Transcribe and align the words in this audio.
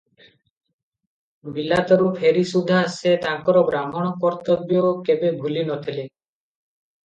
ବିଲାତରୁ 1.57 2.07
ଫେରି 2.15 2.43
ସୁଦ୍ଧା 2.53 2.81
ସେ 2.95 3.13
ତାଙ୍କର 3.27 3.65
ବ୍ରାହ୍ମଣ 3.69 4.11
କର୍ତ୍ତବ୍ୟ 4.27 4.91
କେବେ 5.11 5.33
ଭୁଲି 5.45 5.63
ନ 5.71 5.81
ଥିଲେ। 5.89 6.11